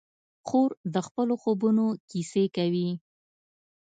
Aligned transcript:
خور 0.47 0.69
د 0.93 0.95
خپلو 1.07 1.33
خوبونو 1.41 1.85
کیسې 2.09 2.43
کوي. 2.55 2.89